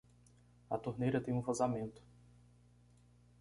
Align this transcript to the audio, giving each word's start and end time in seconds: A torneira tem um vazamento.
A 0.67 0.79
torneira 0.79 1.21
tem 1.21 1.31
um 1.31 1.41
vazamento. 1.43 2.01